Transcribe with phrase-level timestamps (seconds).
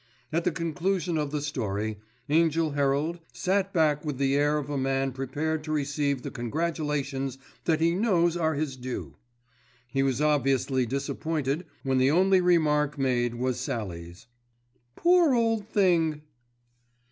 [0.33, 4.75] At the conclusion of the story Angell Herald, sat back with the air of a
[4.75, 9.15] man prepared to receive the congratulations that he knows are his due.
[9.87, 14.25] He was obviously disappointed when the only remark made was Sallie's.
[14.95, 16.23] "Poor old thing."